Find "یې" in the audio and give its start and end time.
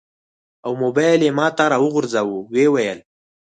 1.27-1.31, 2.59-2.67